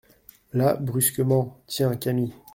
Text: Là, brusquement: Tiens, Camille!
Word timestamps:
Là, 0.53 0.77
brusquement: 0.77 1.61
Tiens, 1.67 1.95
Camille! 1.95 2.33